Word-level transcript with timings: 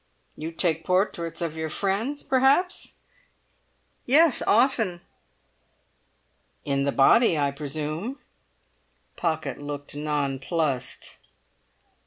"You 0.35 0.51
take 0.51 0.83
portraits 0.83 1.43
of 1.43 1.55
your 1.55 1.69
friends, 1.69 2.23
perhaps?" 2.23 2.93
"Yes; 4.07 4.41
often." 4.47 5.01
"In 6.65 6.85
the 6.85 6.91
body, 6.91 7.37
I 7.37 7.51
presume?" 7.51 8.17
Pocket 9.15 9.59
looked 9.59 9.95
nonplussed. 9.95 11.19